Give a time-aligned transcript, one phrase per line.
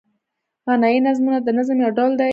[0.67, 2.29] غنايي نظمونه د نظم یو ډول دﺉ.